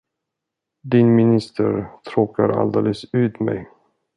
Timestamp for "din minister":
0.81-1.87